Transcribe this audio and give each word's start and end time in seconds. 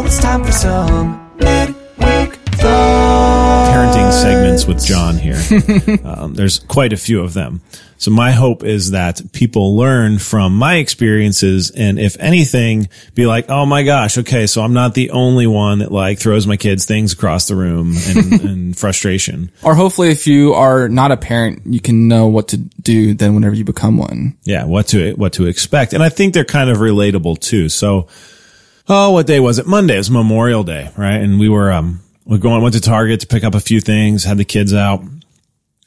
Now 0.00 0.06
it's 0.06 0.18
time 0.18 0.42
for 0.42 0.52
some 0.52 1.30
midweek 1.36 2.34
thoughts. 2.56 3.70
parenting 3.70 4.10
segments 4.10 4.66
with 4.66 4.82
John 4.82 5.18
here. 5.18 5.38
um, 6.06 6.32
there's 6.32 6.58
quite 6.58 6.94
a 6.94 6.96
few 6.96 7.20
of 7.20 7.34
them. 7.34 7.60
So 7.98 8.10
my 8.10 8.30
hope 8.30 8.64
is 8.64 8.92
that 8.92 9.20
people 9.32 9.76
learn 9.76 10.18
from 10.18 10.56
my 10.56 10.76
experiences 10.76 11.70
and 11.70 11.98
if 11.98 12.16
anything, 12.18 12.88
be 13.14 13.26
like, 13.26 13.50
oh 13.50 13.66
my 13.66 13.82
gosh, 13.82 14.16
okay, 14.16 14.46
so 14.46 14.62
I'm 14.62 14.72
not 14.72 14.94
the 14.94 15.10
only 15.10 15.46
one 15.46 15.80
that 15.80 15.92
like 15.92 16.18
throws 16.18 16.46
my 16.46 16.56
kids 16.56 16.86
things 16.86 17.12
across 17.12 17.46
the 17.46 17.54
room 17.54 17.94
and, 18.06 18.32
and 18.40 18.78
frustration. 18.78 19.52
Or 19.62 19.74
hopefully 19.74 20.08
if 20.08 20.26
you 20.26 20.54
are 20.54 20.88
not 20.88 21.12
a 21.12 21.18
parent, 21.18 21.66
you 21.66 21.80
can 21.80 22.08
know 22.08 22.26
what 22.26 22.48
to 22.48 22.56
do 22.56 23.12
then 23.12 23.34
whenever 23.34 23.54
you 23.54 23.64
become 23.64 23.98
one. 23.98 24.38
Yeah, 24.44 24.64
what 24.64 24.88
to 24.88 25.12
what 25.16 25.34
to 25.34 25.44
expect. 25.44 25.92
And 25.92 26.02
I 26.02 26.08
think 26.08 26.32
they're 26.32 26.46
kind 26.46 26.70
of 26.70 26.78
relatable 26.78 27.38
too. 27.40 27.68
So 27.68 28.08
oh, 28.90 29.10
what 29.12 29.26
day 29.26 29.40
was 29.40 29.58
it? 29.58 29.66
Monday. 29.66 29.94
It 29.94 29.98
was 29.98 30.10
Memorial 30.10 30.64
Day, 30.64 30.90
right? 30.96 31.16
And 31.16 31.38
we 31.38 31.48
were 31.48 31.72
um 31.72 32.00
we 32.24 32.38
going 32.38 32.62
went 32.62 32.74
to 32.74 32.80
Target 32.80 33.20
to 33.20 33.26
pick 33.26 33.44
up 33.44 33.54
a 33.54 33.60
few 33.60 33.80
things, 33.80 34.24
had 34.24 34.36
the 34.36 34.44
kids 34.44 34.74
out. 34.74 35.00
And 35.00 35.22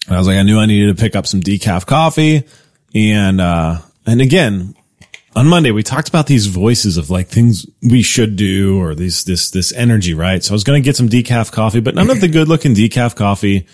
I 0.09 0.17
was 0.17 0.27
like, 0.27 0.37
I 0.37 0.43
knew 0.43 0.59
I 0.59 0.65
needed 0.65 0.95
to 0.97 1.01
pick 1.01 1.15
up 1.15 1.27
some 1.27 1.41
decaf 1.41 1.85
coffee. 1.85 2.43
And 2.95 3.39
uh 3.39 3.79
and 4.05 4.21
again, 4.21 4.75
on 5.35 5.47
Monday 5.47 5.71
we 5.71 5.83
talked 5.83 6.09
about 6.09 6.27
these 6.27 6.47
voices 6.47 6.97
of 6.97 7.09
like 7.09 7.27
things 7.27 7.65
we 7.81 8.01
should 8.01 8.35
do 8.35 8.79
or 8.79 8.95
these 8.95 9.25
this 9.25 9.51
this 9.51 9.73
energy, 9.73 10.13
right? 10.13 10.43
So 10.43 10.53
I 10.53 10.55
was 10.55 10.63
gonna 10.63 10.81
get 10.81 10.95
some 10.95 11.09
decaf 11.09 11.51
coffee, 11.51 11.81
but 11.81 11.95
none 11.95 12.09
of 12.09 12.21
the 12.21 12.27
good 12.27 12.47
looking 12.47 12.73
decaf 12.73 13.15
coffee, 13.15 13.67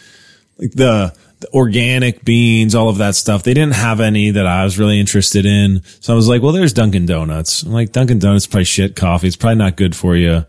like 0.57 0.71
the 0.71 1.13
the 1.28 1.28
organic 1.53 2.23
beans, 2.25 2.75
all 2.75 2.89
of 2.89 2.97
that 2.97 3.15
stuff. 3.15 3.43
They 3.43 3.53
didn't 3.53 3.75
have 3.75 3.99
any 3.99 4.31
that 4.31 4.45
I 4.45 4.63
was 4.63 4.77
really 4.77 4.99
interested 4.99 5.45
in. 5.45 5.81
So 5.99 6.13
I 6.13 6.15
was 6.15 6.27
like, 6.27 6.41
well, 6.41 6.51
there's 6.51 6.73
Dunkin' 6.73 7.05
Donuts. 7.05 7.63
I'm 7.63 7.71
like, 7.71 7.91
Dunkin' 7.91 8.19
Donuts 8.19 8.43
is 8.43 8.47
probably 8.47 8.65
shit 8.65 8.95
coffee. 8.95 9.27
It's 9.27 9.35
probably 9.35 9.55
not 9.55 9.77
good 9.77 9.95
for 9.95 10.15
you. 10.15 10.45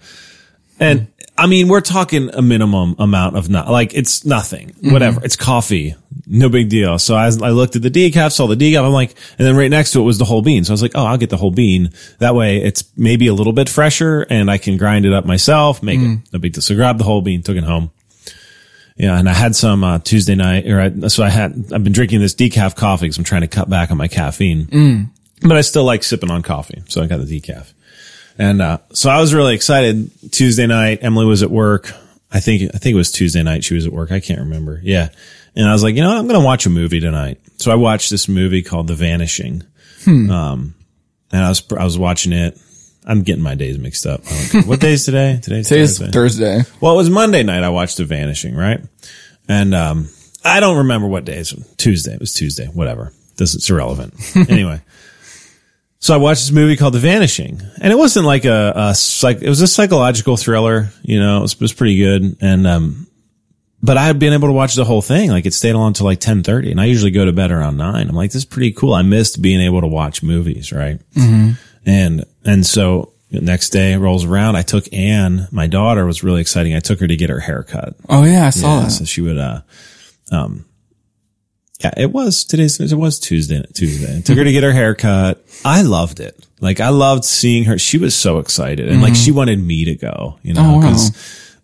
And 0.79 1.09
I 1.41 1.47
mean, 1.47 1.69
we're 1.69 1.81
talking 1.81 2.29
a 2.35 2.43
minimum 2.43 2.97
amount 2.99 3.37
of 3.37 3.49
not 3.49 3.71
like 3.71 3.95
it's 3.95 4.27
nothing, 4.27 4.71
mm-hmm. 4.71 4.93
whatever. 4.93 5.25
It's 5.25 5.37
coffee. 5.37 5.95
No 6.27 6.49
big 6.49 6.69
deal. 6.69 6.99
So 6.99 7.17
as 7.17 7.41
I 7.41 7.49
looked 7.51 7.77
at 7.77 7.83
the 7.83 7.91
decaf, 7.91 8.33
saw 8.33 8.47
the 8.47 8.57
decaf. 8.57 8.85
I'm 8.85 8.93
like, 8.93 9.15
and 9.39 9.47
then 9.47 9.57
right 9.57 9.71
next 9.71 9.93
to 9.93 10.01
it 10.01 10.05
was 10.05 10.19
the 10.19 10.27
whole 10.27 10.43
bean. 10.43 10.65
So 10.65 10.73
I 10.73 10.75
was 10.75 10.83
like, 10.83 10.93
oh, 10.95 11.05
I'll 11.07 11.17
get 11.17 11.31
the 11.31 11.39
whole 11.39 11.51
bean. 11.51 11.91
That 12.19 12.35
way 12.35 12.59
it's 12.59 12.85
maybe 12.97 13.27
a 13.27 13.33
little 13.33 13.53
bit 13.53 13.69
fresher 13.69 14.27
and 14.29 14.51
I 14.51 14.59
can 14.59 14.77
grind 14.77 15.07
it 15.07 15.13
up 15.13 15.25
myself, 15.25 15.83
make 15.83 15.99
mm. 15.99 16.23
it 16.23 16.35
a 16.35 16.39
big 16.39 16.53
deal. 16.53 16.63
So 16.63 16.75
grab 16.75 16.99
the 16.99 17.05
whole 17.05 17.23
bean, 17.23 17.43
took 17.43 17.57
it 17.57 17.65
home. 17.65 17.91
Yeah, 19.01 19.19
and 19.19 19.29
I 19.29 19.33
had 19.33 19.57
some 19.57 19.83
uh, 19.83 19.99
Tuesday 20.01 20.35
night, 20.35 20.67
or 20.67 20.79
I, 20.79 21.09
so 21.09 21.23
I 21.25 21.31
had. 21.31 21.73
I've 21.73 21.83
been 21.83 21.93
drinking 21.95 22.21
this 22.21 22.35
decaf 22.35 22.77
coffee 22.77 23.07
because 23.07 23.17
I'm 23.17 23.25
trying 23.25 23.41
to 23.41 23.49
cut 23.49 23.71
back 23.71 23.91
on 23.91 23.97
my 23.97 24.09
caffeine, 24.09 25.11
but 25.43 25.57
I 25.57 25.63
still 25.63 25.85
like 25.85 26.03
sipping 26.03 26.31
on 26.31 26.43
coffee, 26.43 26.83
so 26.89 27.03
I 27.03 27.07
got 27.07 27.19
the 27.25 27.41
decaf. 27.41 27.73
And 28.37 28.61
uh, 28.61 28.79
so 28.93 29.09
I 29.09 29.19
was 29.21 29.33
really 29.33 29.55
excited. 29.55 30.11
Tuesday 30.33 30.67
night, 30.67 30.99
Emily 31.03 31.25
was 31.25 31.43
at 31.43 31.51
work. 31.51 31.93
I 32.31 32.41
think 32.41 32.75
I 32.75 32.79
think 32.79 32.93
it 32.93 32.97
was 32.97 33.11
Tuesday 33.11 33.43
night 33.43 33.65
she 33.65 33.75
was 33.75 33.87
at 33.87 33.93
work. 33.93 34.13
I 34.13 34.21
can't 34.21 34.41
remember. 34.41 34.81
Yeah, 34.83 35.09
and 35.57 35.67
I 35.67 35.73
was 35.73 35.83
like, 35.83 35.95
you 35.95 36.03
know, 36.03 36.11
what? 36.11 36.19
I'm 36.19 36.27
going 36.29 36.39
to 36.39 36.45
watch 36.45 36.67
a 36.67 36.71
movie 36.71 37.01
tonight. 37.01 37.41
So 37.57 37.71
I 37.71 37.77
watched 37.77 38.11
this 38.11 38.29
movie 38.29 38.63
called 38.63 38.87
The 38.87 38.95
Vanishing. 38.95 39.63
Um, 40.31 40.75
and 41.33 41.45
I 41.45 41.49
was 41.49 41.63
I 41.73 41.85
was 41.85 41.99
watching 41.99 42.33
it. 42.33 42.59
I'm 43.11 43.23
getting 43.23 43.43
my 43.43 43.57
days 43.57 43.77
mixed 43.77 44.07
up. 44.07 44.23
What 44.67 44.79
day 44.79 44.93
is 44.93 45.05
today? 45.05 45.41
Today's 45.43 45.69
Today's 45.69 45.99
Thursday. 45.99 46.13
Thursday. 46.13 46.61
Well, 46.81 46.95
it 46.95 46.97
was 46.97 47.11
Monday 47.11 47.43
night. 47.43 47.65
I 47.65 47.71
watched 47.71 47.97
The 47.97 48.05
Vanishing, 48.05 48.55
right? 48.55 48.81
And 49.49 49.75
um, 49.75 50.09
I 50.45 50.61
don't 50.61 50.79
remember 50.79 51.09
what 51.09 51.25
day. 51.25 51.39
It's 51.39 51.53
Tuesday. 51.77 52.15
It 52.15 52.21
was 52.21 52.33
Tuesday. 52.33 52.67
Whatever. 52.67 53.13
This 53.37 53.57
it's 53.57 53.69
irrelevant. 53.69 54.15
anyway, 54.49 54.81
so 55.99 56.15
I 56.15 56.19
watched 56.19 56.43
this 56.43 56.53
movie 56.53 56.77
called 56.77 56.95
The 56.95 57.01
Vanishing, 57.01 57.61
and 57.81 57.93
it 57.93 57.97
wasn't 57.97 58.27
like 58.27 58.45
a, 58.45 58.73
a 58.77 58.95
psych. 58.95 59.43
It 59.43 59.49
was 59.49 59.61
a 59.61 59.67
psychological 59.67 60.37
thriller. 60.37 60.91
You 61.03 61.19
know, 61.19 61.39
it 61.39 61.43
was, 61.43 61.55
it 61.55 61.61
was 61.61 61.73
pretty 61.73 61.97
good. 61.97 62.37
And 62.41 62.65
um, 62.65 63.09
but 63.83 63.97
I 63.97 64.05
had 64.05 64.21
been 64.21 64.35
able 64.35 64.47
to 64.47 64.55
watch 64.55 64.77
the 64.77 64.85
whole 64.85 65.03
thing. 65.03 65.31
Like 65.31 65.47
it 65.47 65.55
stayed 65.55 65.75
on 65.75 65.89
until 65.89 66.07
like 66.07 66.21
ten 66.21 66.45
thirty, 66.45 66.71
and 66.71 66.81
I 66.81 66.85
usually 66.85 67.11
go 67.11 67.25
to 67.25 67.33
bed 67.33 67.51
around 67.51 67.77
nine. 67.77 68.09
I'm 68.09 68.15
like, 68.15 68.31
this 68.31 68.43
is 68.43 68.45
pretty 68.45 68.71
cool. 68.71 68.95
I 68.95 69.03
missed 69.03 69.43
being 69.43 69.61
able 69.61 69.81
to 69.81 69.89
watch 69.89 70.23
movies, 70.23 70.71
right? 70.71 71.01
And, 71.87 72.25
and 72.45 72.65
so 72.67 73.13
next 73.31 73.71
day 73.71 73.95
rolls 73.97 74.25
around. 74.25 74.57
I 74.57 74.63
took 74.63 74.93
Anne, 74.93 75.49
my 75.51 75.67
daughter 75.67 76.05
was 76.07 76.23
really 76.25 76.41
exciting. 76.41 76.75
I 76.75 76.81
took 76.81 77.01
her 77.01 77.07
to 77.07 77.17
get 77.17 77.31
her 77.31 77.41
hair 77.41 77.63
cut. 77.63 77.95
Oh 78.09 78.25
yeah, 78.25 78.47
I 78.47 78.51
saw 78.51 78.79
Yeah, 78.79 78.85
that. 78.85 78.91
so 78.91 79.05
she 79.05 79.21
would, 79.21 79.39
uh, 79.39 79.61
um, 80.33 80.65
yeah, 81.81 81.93
it 81.97 82.13
was 82.13 82.45
today's, 82.45 82.79
it 82.79 82.95
was 82.97 83.19
Tuesday, 83.19 83.65
Tuesday. 83.73 84.19
I 84.19 84.21
took 84.21 84.37
her 84.37 84.45
to 84.45 84.53
get 84.53 84.63
her 84.65 84.73
hair 84.73 84.95
cut. 84.95 85.43
I 85.65 85.81
loved 85.83 86.21
it. 86.21 86.47
Like 86.61 86.79
I 86.81 86.91
loved 86.91 87.25
seeing 87.25 87.65
her. 87.65 87.79
She 87.79 87.97
was 87.97 88.15
so 88.15 88.39
excited 88.39 88.89
and 88.91 89.01
like 89.01 89.15
she 89.15 89.31
wanted 89.33 89.59
me 89.59 89.87
to 89.87 89.95
go, 89.95 90.39
you 90.43 90.53
know, 90.53 90.75
Oh, 90.75 90.79
wow. 90.87 90.95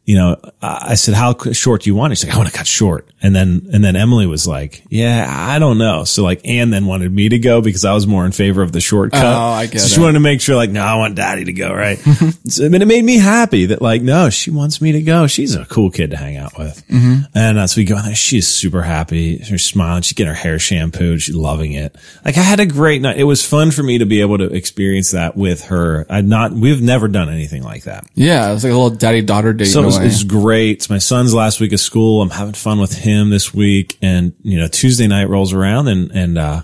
You 0.06 0.16
know, 0.16 0.40
I 0.62 0.94
said, 0.94 1.14
how 1.14 1.36
short 1.50 1.82
do 1.82 1.90
you 1.90 1.96
want 1.96 2.12
it? 2.12 2.16
She's 2.16 2.28
like, 2.28 2.34
I 2.36 2.38
want 2.38 2.48
to 2.48 2.56
cut 2.56 2.68
short. 2.68 3.08
And 3.22 3.34
then, 3.34 3.68
and 3.72 3.84
then 3.84 3.96
Emily 3.96 4.28
was 4.28 4.46
like, 4.46 4.84
yeah, 4.88 5.26
I 5.28 5.58
don't 5.58 5.78
know. 5.78 6.04
So 6.04 6.22
like 6.22 6.46
Anne 6.46 6.70
then 6.70 6.86
wanted 6.86 7.12
me 7.12 7.28
to 7.28 7.40
go 7.40 7.60
because 7.60 7.84
I 7.84 7.92
was 7.92 8.06
more 8.06 8.24
in 8.24 8.30
favor 8.30 8.62
of 8.62 8.70
the 8.70 8.80
short 8.80 9.10
cut. 9.10 9.24
Oh, 9.24 9.28
I 9.28 9.66
get 9.66 9.80
so 9.80 9.86
it. 9.86 9.88
she 9.88 10.00
wanted 10.00 10.12
to 10.12 10.20
make 10.20 10.40
sure 10.40 10.54
like, 10.54 10.70
no, 10.70 10.84
I 10.84 10.94
want 10.94 11.16
daddy 11.16 11.44
to 11.46 11.52
go. 11.52 11.74
Right. 11.74 11.98
so, 12.46 12.64
I 12.64 12.68
mean, 12.68 12.82
it 12.82 12.86
made 12.86 13.04
me 13.04 13.18
happy 13.18 13.66
that 13.66 13.82
like, 13.82 14.00
no, 14.00 14.30
she 14.30 14.52
wants 14.52 14.80
me 14.80 14.92
to 14.92 15.02
go. 15.02 15.26
She's 15.26 15.56
a 15.56 15.64
cool 15.64 15.90
kid 15.90 16.12
to 16.12 16.16
hang 16.16 16.36
out 16.36 16.56
with. 16.56 16.86
Mm-hmm. 16.86 17.24
And 17.34 17.58
uh, 17.58 17.66
so 17.66 17.80
we 17.80 17.84
go 17.84 17.98
in 17.98 18.04
there. 18.04 18.14
She's 18.14 18.46
super 18.46 18.82
happy. 18.82 19.42
She's 19.42 19.64
smiling. 19.64 20.02
She's 20.02 20.12
getting 20.12 20.32
her 20.32 20.38
hair 20.38 20.60
shampooed. 20.60 21.20
She's 21.20 21.34
loving 21.34 21.72
it. 21.72 21.96
Like 22.24 22.38
I 22.38 22.42
had 22.42 22.60
a 22.60 22.66
great 22.66 23.02
night. 23.02 23.18
It 23.18 23.24
was 23.24 23.44
fun 23.44 23.72
for 23.72 23.82
me 23.82 23.98
to 23.98 24.06
be 24.06 24.20
able 24.20 24.38
to 24.38 24.54
experience 24.54 25.10
that 25.10 25.36
with 25.36 25.64
her. 25.64 26.06
I'd 26.08 26.28
not, 26.28 26.52
we've 26.52 26.80
never 26.80 27.08
done 27.08 27.28
anything 27.28 27.64
like 27.64 27.84
that. 27.84 28.06
Yeah, 28.14 28.48
it 28.48 28.52
was 28.52 28.62
like 28.62 28.72
a 28.72 28.76
little 28.76 28.96
daddy 28.96 29.22
daughter 29.22 29.52
date. 29.52 29.64
So 29.64 29.95
in 29.96 30.02
it 30.02 30.06
a 30.06 30.08
was, 30.08 30.14
way. 30.14 30.14
it's 30.14 30.24
great. 30.24 30.70
It's 30.78 30.90
my 30.90 30.98
son's 30.98 31.34
last 31.34 31.60
week 31.60 31.72
of 31.72 31.80
school. 31.80 32.22
I'm 32.22 32.30
having 32.30 32.54
fun 32.54 32.78
with 32.80 32.96
him 32.96 33.30
this 33.30 33.52
week. 33.52 33.98
And, 34.02 34.34
you 34.42 34.58
know, 34.58 34.68
Tuesday 34.68 35.06
night 35.06 35.28
rolls 35.28 35.52
around 35.52 35.88
and, 35.88 36.10
and, 36.12 36.38
uh, 36.38 36.62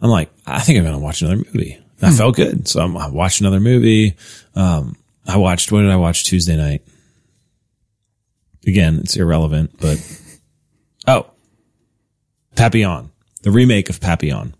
I'm 0.00 0.10
like, 0.10 0.30
I 0.46 0.60
think 0.60 0.78
I'm 0.78 0.84
going 0.84 0.96
to 0.96 1.02
watch 1.02 1.22
another 1.22 1.36
movie. 1.36 1.78
And 2.00 2.12
I 2.12 2.16
felt 2.16 2.36
good. 2.36 2.68
So 2.68 2.80
I'm, 2.82 2.96
I 2.96 3.08
watched 3.08 3.40
another 3.40 3.60
movie. 3.60 4.16
Um, 4.54 4.96
I 5.26 5.38
watched, 5.38 5.72
what 5.72 5.80
did 5.80 5.90
I 5.90 5.96
watch 5.96 6.24
Tuesday 6.24 6.56
night? 6.56 6.82
Again, 8.66 8.98
it's 8.98 9.16
irrelevant, 9.16 9.72
but, 9.80 9.98
oh, 11.06 11.30
Papillon, 12.56 13.10
the 13.42 13.50
remake 13.50 13.90
of 13.90 14.00
Papillon. 14.00 14.54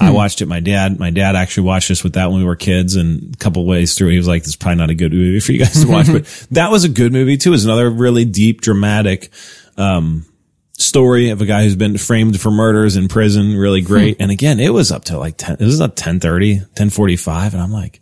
I 0.00 0.08
hmm. 0.08 0.14
watched 0.14 0.42
it. 0.42 0.46
My 0.46 0.60
dad, 0.60 0.98
my 0.98 1.10
dad 1.10 1.36
actually 1.36 1.64
watched 1.64 1.88
this 1.88 2.04
with 2.04 2.14
that 2.14 2.30
when 2.30 2.38
we 2.40 2.44
were 2.44 2.56
kids 2.56 2.96
and 2.96 3.34
a 3.34 3.36
couple 3.38 3.64
ways 3.66 3.94
through, 3.94 4.08
he 4.08 4.16
was 4.16 4.28
like, 4.28 4.42
this 4.42 4.50
is 4.50 4.56
probably 4.56 4.76
not 4.76 4.90
a 4.90 4.94
good 4.94 5.12
movie 5.12 5.40
for 5.40 5.52
you 5.52 5.58
guys 5.58 5.82
to 5.82 5.88
watch, 5.88 6.06
but 6.06 6.24
that 6.52 6.70
was 6.70 6.84
a 6.84 6.88
good 6.88 7.12
movie 7.12 7.36
too. 7.36 7.50
It 7.50 7.52
was 7.52 7.64
another 7.64 7.90
really 7.90 8.24
deep, 8.24 8.60
dramatic, 8.60 9.30
um, 9.76 10.24
story 10.72 11.30
of 11.30 11.42
a 11.42 11.46
guy 11.46 11.64
who's 11.64 11.74
been 11.74 11.98
framed 11.98 12.40
for 12.40 12.52
murders 12.52 12.96
in 12.96 13.08
prison. 13.08 13.56
Really 13.56 13.80
hmm. 13.80 13.86
great. 13.86 14.16
And 14.20 14.30
again, 14.30 14.60
it 14.60 14.72
was 14.72 14.92
up 14.92 15.04
to 15.06 15.18
like 15.18 15.36
10, 15.36 15.56
it 15.60 15.64
was 15.64 15.80
like 15.80 15.90
1030, 15.90 16.58
1045. 16.58 17.54
And 17.54 17.62
I'm 17.62 17.72
like, 17.72 18.00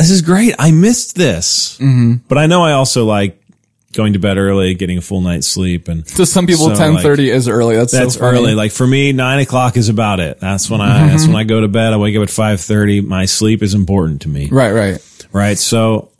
this 0.00 0.10
is 0.10 0.22
great. 0.22 0.54
I 0.58 0.70
missed 0.70 1.14
this, 1.14 1.78
mm-hmm. 1.78 2.26
but 2.26 2.38
I 2.38 2.46
know 2.46 2.62
I 2.62 2.72
also 2.72 3.04
like 3.04 3.39
going 3.92 4.12
to 4.12 4.18
bed 4.18 4.38
early, 4.38 4.74
getting 4.74 4.98
a 4.98 5.00
full 5.00 5.20
night's 5.20 5.48
sleep 5.48 5.88
and 5.88 6.06
to 6.06 6.24
some 6.24 6.46
people, 6.46 6.68
so, 6.68 6.74
ten 6.74 6.94
like, 6.94 7.04
is 7.04 7.48
early. 7.48 7.76
That's 7.76 7.92
that's 7.92 8.14
so 8.14 8.20
early. 8.20 8.54
Like 8.54 8.72
for 8.72 8.86
me, 8.86 9.12
nine 9.12 9.40
o'clock 9.40 9.76
is 9.76 9.88
about 9.88 10.20
it. 10.20 10.38
That's 10.40 10.70
when 10.70 10.80
I, 10.80 11.08
that's 11.08 11.26
when 11.26 11.36
I 11.36 11.44
go 11.44 11.60
to 11.60 11.68
bed. 11.68 11.92
I 11.92 11.96
wake 11.96 12.16
up 12.16 12.22
at 12.22 12.30
530. 12.30 13.02
My 13.02 13.24
sleep 13.24 13.62
is 13.62 13.74
important 13.74 14.22
to 14.22 14.28
me. 14.28 14.48
right, 14.50 14.72
right. 14.72 15.26
Right. 15.32 15.58
So, 15.58 16.10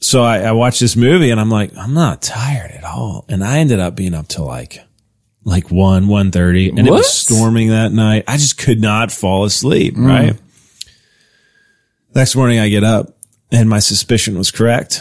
so 0.00 0.22
I, 0.22 0.40
I 0.40 0.52
watched 0.52 0.80
this 0.80 0.96
movie 0.96 1.30
and 1.30 1.40
I'm 1.40 1.50
like, 1.50 1.76
I'm 1.76 1.94
not 1.94 2.22
tired 2.22 2.70
at 2.70 2.84
all. 2.84 3.24
And 3.28 3.44
I 3.44 3.58
ended 3.58 3.80
up 3.80 3.94
being 3.94 4.14
up 4.14 4.28
till 4.28 4.46
like, 4.46 4.80
like 5.44 5.70
one, 5.70 6.08
one 6.08 6.30
thirty 6.30 6.68
and 6.68 6.86
it 6.86 6.90
was 6.90 7.10
storming 7.10 7.68
that 7.68 7.92
night. 7.92 8.24
I 8.28 8.36
just 8.36 8.58
could 8.58 8.80
not 8.80 9.10
fall 9.10 9.44
asleep. 9.44 9.94
Mm. 9.94 10.06
Right. 10.06 10.36
Next 12.14 12.36
morning 12.36 12.58
I 12.58 12.68
get 12.68 12.84
up 12.84 13.16
and 13.50 13.68
my 13.68 13.78
suspicion 13.78 14.36
was 14.36 14.50
correct. 14.50 15.00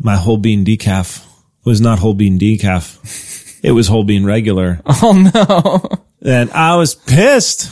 My 0.00 0.16
whole 0.16 0.36
bean 0.36 0.64
decaf 0.64 1.24
was 1.68 1.80
not 1.80 1.98
whole 2.00 2.14
bean 2.14 2.38
decaf. 2.38 3.60
It 3.62 3.72
was 3.72 3.86
whole 3.88 4.04
bean 4.04 4.24
regular. 4.24 4.80
Oh 5.02 5.12
no. 5.12 6.04
And 6.22 6.50
I 6.50 6.74
was 6.76 6.94
pissed. 6.96 7.70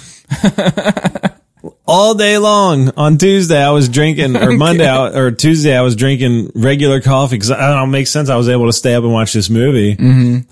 All 1.88 2.14
day 2.14 2.38
long 2.38 2.90
on 2.96 3.16
Tuesday, 3.18 3.60
I 3.62 3.70
was 3.70 3.88
drinking, 3.88 4.36
or 4.36 4.52
Monday 4.56 4.86
I- 4.88 5.16
or 5.16 5.30
Tuesday, 5.32 5.76
I 5.76 5.82
was 5.82 5.94
drinking 5.96 6.50
regular 6.54 7.00
coffee 7.00 7.36
because 7.36 7.50
I 7.50 7.58
don't 7.68 7.76
know, 7.76 7.84
it 7.84 7.86
makes 7.98 8.10
sense. 8.10 8.28
I 8.28 8.36
was 8.36 8.48
able 8.48 8.66
to 8.66 8.72
stay 8.72 8.94
up 8.94 9.02
and 9.04 9.12
watch 9.12 9.32
this 9.32 9.48
movie. 9.50 9.96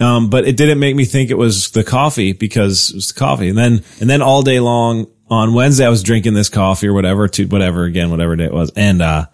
Um, 0.01 0.31
but 0.31 0.47
it 0.47 0.57
didn't 0.57 0.79
make 0.81 0.95
me 0.97 1.05
think 1.05 1.31
it 1.31 1.39
was 1.39 1.71
the 1.71 1.85
coffee 1.85 2.33
because 2.33 2.91
it 2.91 2.95
was 2.97 3.09
the 3.13 3.19
coffee. 3.19 3.49
And 3.49 3.59
then, 3.59 3.85
and 4.01 4.09
then 4.11 4.23
all 4.23 4.43
day 4.43 4.59
long 4.61 5.07
on 5.29 5.55
Wednesday, 5.55 5.87
I 5.87 5.89
was 5.89 6.03
drinking 6.03 6.35
this 6.35 6.49
coffee 6.49 6.87
or 6.89 6.95
whatever 6.95 7.27
to 7.29 7.45
whatever 7.47 7.85
again, 7.85 8.11
whatever 8.11 8.35
day 8.37 8.45
it 8.45 8.53
was. 8.55 8.71
And, 8.77 9.03
uh, 9.03 9.27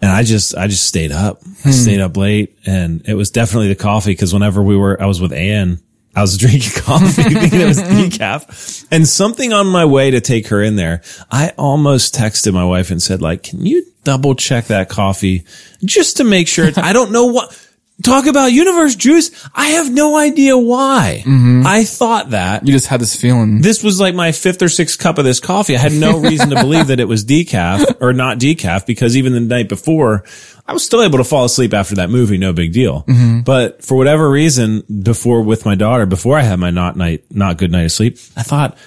and 0.00 0.10
I 0.10 0.22
just, 0.22 0.56
I 0.56 0.66
just 0.66 0.86
stayed 0.86 1.12
up. 1.12 1.40
I 1.64 1.68
hmm. 1.68 1.70
stayed 1.70 2.00
up 2.00 2.16
late 2.16 2.58
and 2.66 3.06
it 3.08 3.14
was 3.14 3.30
definitely 3.30 3.68
the 3.68 3.76
coffee 3.76 4.12
because 4.12 4.32
whenever 4.32 4.62
we 4.62 4.76
were, 4.76 5.00
I 5.00 5.06
was 5.06 5.20
with 5.20 5.32
Anne 5.32 5.80
I 6.18 6.22
was 6.22 6.36
drinking 6.38 6.82
coffee 6.82 7.22
thinking 7.22 7.60
it 7.60 7.66
was 7.66 7.78
decaf 7.82 8.86
and 8.90 9.06
something 9.06 9.52
on 9.52 9.68
my 9.68 9.84
way 9.84 10.10
to 10.10 10.20
take 10.20 10.48
her 10.48 10.60
in 10.60 10.74
there. 10.76 11.02
I 11.30 11.52
almost 11.56 12.14
texted 12.14 12.52
my 12.52 12.64
wife 12.64 12.90
and 12.90 13.00
said 13.00 13.22
like, 13.22 13.44
can 13.44 13.64
you 13.64 13.84
double 14.02 14.34
check 14.34 14.66
that 14.66 14.88
coffee 14.88 15.44
just 15.84 16.16
to 16.16 16.24
make 16.24 16.48
sure? 16.48 16.70
I 16.76 16.92
don't 16.92 17.12
know 17.12 17.26
what. 17.26 17.67
Talk 18.02 18.26
about 18.26 18.52
universe 18.52 18.94
juice. 18.94 19.32
I 19.52 19.70
have 19.70 19.92
no 19.92 20.16
idea 20.16 20.56
why. 20.56 21.22
Mm-hmm. 21.24 21.64
I 21.66 21.82
thought 21.82 22.30
that 22.30 22.64
You 22.64 22.72
just 22.72 22.86
had 22.86 23.00
this 23.00 23.16
feeling. 23.16 23.60
this 23.60 23.82
was 23.82 23.98
like 23.98 24.14
my 24.14 24.30
fifth 24.30 24.62
or 24.62 24.68
sixth 24.68 25.00
cup 25.00 25.18
of 25.18 25.24
this 25.24 25.40
coffee. 25.40 25.74
I 25.74 25.80
had 25.80 25.92
no 25.92 26.18
reason 26.20 26.50
to 26.50 26.56
believe 26.56 26.86
that 26.88 27.00
it 27.00 27.06
was 27.06 27.24
decaf 27.24 28.00
or 28.00 28.12
not 28.12 28.38
decaf 28.38 28.86
because 28.86 29.16
even 29.16 29.32
the 29.32 29.40
night 29.40 29.68
before, 29.68 30.22
I 30.64 30.72
was 30.74 30.84
still 30.84 31.02
able 31.02 31.18
to 31.18 31.24
fall 31.24 31.44
asleep 31.44 31.74
after 31.74 31.96
that 31.96 32.08
movie. 32.08 32.38
No 32.38 32.52
big 32.52 32.72
deal. 32.72 33.02
Mm-hmm. 33.02 33.40
But 33.40 33.84
for 33.84 33.96
whatever 33.96 34.30
reason, 34.30 34.84
before 35.02 35.42
with 35.42 35.66
my 35.66 35.74
daughter, 35.74 36.06
before 36.06 36.38
I 36.38 36.42
had 36.42 36.60
my 36.60 36.70
not 36.70 36.96
night, 36.96 37.24
not 37.30 37.58
good 37.58 37.72
night 37.72 37.84
of 37.84 37.92
sleep, 37.92 38.18
I 38.36 38.44
thought 38.44 38.78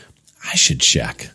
I 0.49 0.55
should 0.55 0.79
check. 0.79 1.31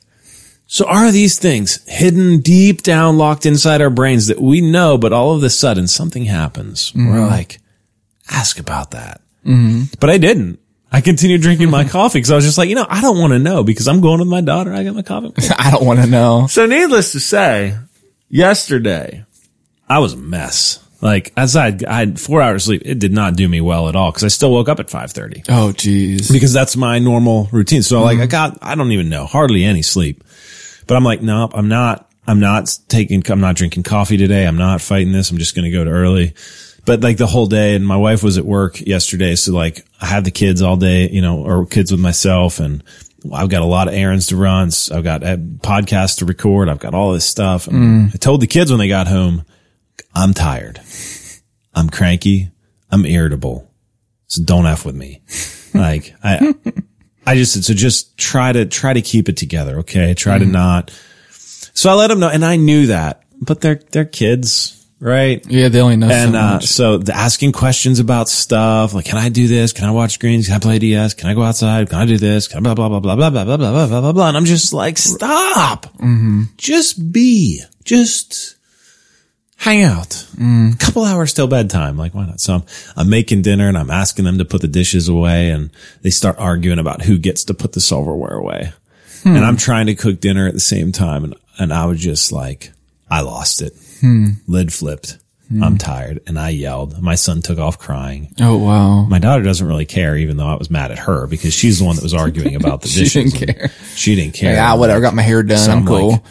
So 0.67 0.87
are 0.87 1.13
these 1.13 1.39
things 1.39 1.85
hidden 1.87 2.41
deep 2.41 2.83
down, 2.83 3.19
locked 3.19 3.45
inside 3.47 3.83
our 3.83 3.91
brains 3.91 4.29
that 4.29 4.41
we 4.41 4.61
know, 4.61 4.99
but 4.99 5.13
all 5.13 5.35
of 5.35 5.43
a 5.43 5.51
sudden 5.51 5.87
something 5.87 6.25
happens. 6.25 6.93
We're 6.95 7.03
mm-hmm. 7.03 7.27
like, 7.27 7.61
ask 8.31 8.59
about 8.59 8.93
that. 8.93 9.21
But 10.01 10.11
I 10.11 10.19
didn't. 10.19 10.59
I 10.91 11.01
continued 11.01 11.43
drinking 11.43 11.71
my 11.71 11.85
coffee 11.89 12.19
because 12.19 12.31
I 12.31 12.37
was 12.37 12.45
just 12.45 12.59
like, 12.59 12.69
you 12.69 12.75
know, 12.75 12.87
I 12.89 13.01
don't 13.01 13.19
want 13.19 13.33
to 13.33 13.39
know 13.39 13.63
because 13.63 13.89
I'm 13.89 14.01
going 14.01 14.19
with 14.19 14.29
my 14.29 14.41
daughter. 14.41 14.73
I 14.73 14.85
got 14.85 14.95
my 14.95 15.03
coffee. 15.03 15.33
I 15.59 15.71
don't 15.71 15.85
want 15.85 16.01
to 16.01 16.07
know. 16.07 16.47
so 16.47 16.67
needless 16.67 17.13
to 17.13 17.21
say, 17.21 17.77
yesterday 18.29 19.25
I 19.89 19.99
was 19.99 20.15
a 20.15 20.17
mess. 20.17 20.83
Like 21.03 21.33
as 21.37 21.55
I 21.55 21.67
had, 21.67 21.85
I 21.85 21.99
had 21.99 22.21
four 22.21 22.41
hours 22.41 22.65
sleep, 22.65 22.83
it 22.85 22.99
did 22.99 23.13
not 23.13 23.37
do 23.37 23.49
me 23.49 23.61
well 23.61 23.89
at 23.89 23.97
all 23.97 24.11
because 24.11 24.25
I 24.25 24.29
still 24.29 24.51
woke 24.51 24.69
up 24.69 24.81
at 24.81 24.89
530 24.89 25.45
Oh, 25.49 25.73
geez. 25.73 26.31
because 26.31 26.53
that's 26.53 26.77
my 26.77 26.99
normal 26.99 27.49
routine. 27.53 27.83
So 27.83 28.03
like 28.03 28.19
I 28.19 28.23
mm-hmm. 28.23 28.31
got, 28.31 28.59
I 28.63 28.75
don't 28.75 28.93
even 28.93 29.09
know 29.09 29.27
hardly 29.27 29.65
any 29.65 29.83
sleep, 29.83 30.25
but 30.87 30.97
I'm 30.97 31.05
like, 31.05 31.21
nope, 31.21 31.53
I'm 31.55 31.69
not, 31.69 32.11
I'm 32.27 32.41
not 32.41 32.77
taking, 32.89 33.23
I'm 33.31 33.41
not 33.41 33.57
drinking 33.57 33.83
coffee 33.83 34.17
today. 34.17 34.47
I'm 34.47 34.57
not 34.57 34.81
fighting 34.81 35.13
this. 35.13 35.31
I'm 35.31 35.39
just 35.39 35.55
going 35.55 35.67
to 35.67 35.71
go 35.71 35.85
to 35.85 35.91
early. 35.91 36.35
But 36.87 37.03
like 37.03 37.19
the 37.19 37.27
whole 37.27 37.47
day 37.47 37.75
and 37.75 37.87
my 37.87 37.97
wife 37.97 38.23
was 38.23 38.39
at 38.39 38.47
work 38.47 38.81
yesterday. 38.81 39.35
So 39.35 39.53
like 39.53 39.85
I 40.01 40.07
had 40.07 40.25
the 40.25 40.31
kids 40.31 40.63
all 40.63 40.77
day, 40.77 41.11
you 41.11 41.21
know, 41.21 41.45
or 41.45 41.67
kids 41.67 41.91
with 41.91 42.01
myself 42.01 42.61
and 42.61 42.83
I've 43.33 43.49
got 43.49 43.63
a 43.63 43.67
lot 43.67 43.89
of 43.89 43.95
errands 43.95 44.29
to 44.29 44.37
run. 44.37 44.71
So 44.71 44.97
I've 44.97 45.05
got 45.05 45.23
uh, 45.23 45.33
a 45.33 45.37
podcast 45.37 46.19
to 46.19 46.25
record. 46.25 46.69
I've 46.69 46.79
got 46.79 46.95
all 46.95 47.13
this 47.13 47.25
stuff. 47.25 47.67
And 47.67 48.09
mm. 48.11 48.15
I 48.15 48.19
told 48.19 48.41
the 48.41 48.47
kids 48.47 48.71
when 48.71 48.79
they 48.79 48.89
got 48.89 49.09
home, 49.09 49.45
I'm 50.15 50.33
tired. 50.33 50.81
I'm 51.75 51.91
cranky. 51.91 52.51
I'm 52.91 53.05
irritable. 53.05 53.71
So 54.29 54.43
don't 54.43 54.67
F 54.67 54.85
with 54.85 54.97
me. 54.97 55.23
Like 55.75 56.15
I, 56.25 56.55
I 57.27 57.35
just 57.35 57.53
said, 57.53 57.63
so 57.67 57.75
just 57.75 58.17
try 58.17 58.51
to, 58.51 58.65
try 58.65 58.95
to 58.95 59.03
keep 59.03 59.29
it 59.29 59.37
together. 59.37 59.81
Okay. 59.81 60.15
Try 60.15 60.39
to 60.39 60.45
mm-hmm. 60.47 60.55
not. 60.55 60.91
So 61.31 61.91
I 61.91 61.93
let 61.93 62.07
them 62.07 62.19
know. 62.19 62.31
And 62.31 62.43
I 62.43 62.57
knew 62.57 62.87
that, 62.87 63.25
but 63.43 63.61
they're, 63.61 63.83
they're 63.91 64.07
kids, 64.07 64.86
right? 65.07 65.47
Yeah, 65.49 65.69
they 65.69 65.81
only 65.81 65.97
know 65.97 66.09
And, 66.09 66.33
so 66.33 66.39
uh, 66.39 66.61
so 66.61 66.99
the 66.99 67.15
asking 67.15 67.53
questions 67.53 68.01
about 68.01 68.29
stuff, 68.29 68.93
like, 68.93 69.05
can 69.05 69.19
I 69.19 69.29
do 69.29 69.47
this? 69.47 69.73
Can 69.73 69.85
I 69.85 69.93
watch 69.93 70.15
screens? 70.15 70.47
Can 70.47 70.57
I 70.57 70.59
play 70.59 70.79
DS? 70.81 71.15
Can 71.15 71.31
I 71.31 71.35
go 71.35 71.43
outside? 71.43 71.89
Can 71.89 71.99
I 72.01 72.07
do 72.07 72.19
this? 72.19 72.49
Can 72.49 72.59
I 72.59 72.61
blah, 72.61 72.75
blah, 72.75 72.89
blah, 72.89 72.99
blah, 73.01 73.15
blah, 73.15 73.31
blah, 73.31 73.45
blah, 73.45 73.57
blah, 73.57 73.71
blah, 73.71 73.87
blah, 73.87 74.01
blah, 74.01 74.13
blah. 74.13 74.29
And 74.29 74.37
I'm 74.37 74.45
just 74.45 74.73
like, 74.73 74.99
stop. 74.99 75.87
Just 76.57 77.13
be, 77.13 77.63
just 77.85 78.57
hang 79.59 79.83
out. 79.85 80.27
A 80.75 80.77
couple 80.79 81.05
hours 81.05 81.33
till 81.33 81.47
bedtime. 81.47 81.97
Like, 81.97 82.13
why 82.13 82.27
not? 82.27 82.41
So 82.41 82.55
I'm, 82.55 82.63
I'm 82.97 83.09
making 83.09 83.43
dinner 83.43 83.69
and 83.69 83.79
I'm 83.79 83.91
asking 83.91 84.25
them 84.25 84.39
to 84.39 84.45
put 84.45 84.61
the 84.61 84.69
dishes 84.69 85.09
away 85.09 85.51
and 85.51 85.71
they 86.03 86.11
start 86.11 86.37
arguing 86.39 86.81
about 86.81 87.03
who 87.03 87.17
gets 87.17 87.45
to 87.45 87.55
put 87.55 87.73
the 87.75 87.81
silverware 87.81 88.35
away. 88.35 88.73
And 89.25 89.45
I'm 89.45 89.57
trying 89.57 89.87
to 89.87 89.95
cook 89.97 90.21
dinner 90.21 90.47
at 90.47 90.55
the 90.55 90.61
same 90.61 90.93
time. 90.93 91.25
And, 91.25 91.35
and 91.59 91.73
I 91.73 91.87
was 91.87 92.01
just 92.01 92.31
like, 92.31 92.73
I 93.09 93.21
lost 93.21 93.63
it. 93.63 93.73
Hmm. 94.01 94.31
Lid 94.47 94.73
flipped. 94.73 95.19
Hmm. 95.49 95.63
I'm 95.63 95.79
tired. 95.79 96.21
And 96.27 96.39
I 96.39 96.49
yelled. 96.49 97.01
My 97.01 97.15
son 97.15 97.41
took 97.41 97.59
off 97.59 97.79
crying. 97.79 98.35
oh, 98.41 98.57
wow. 98.57 99.05
My 99.05 99.19
daughter 99.21 99.45
doesn't 99.45 99.67
really 99.67 99.87
care, 99.87 100.17
even 100.17 100.37
though 100.37 100.47
I 100.49 100.57
was 100.57 100.71
mad 100.71 100.91
at 100.91 100.99
her 100.99 101.27
because 101.27 101.55
she's 101.55 101.79
the 101.79 101.85
one 101.85 101.97
that 101.97 102.03
was 102.03 102.15
arguing 102.15 102.57
about 102.57 102.83
the 102.83 102.89
She 102.89 103.05
dishes. 103.05 103.33
didn't 103.33 103.55
care. 103.55 103.71
She 103.95 104.15
didn't 104.17 104.35
care. 104.35 104.55
Yeah, 104.55 104.75
whatever. 104.75 105.01
Got 105.01 105.15
my 105.15 105.23
hair 105.23 105.43
done. 105.43 105.59
So 105.59 105.71
I'm 105.71 105.79
I'm 105.79 105.87
cool. 105.87 106.11
like- 106.11 106.23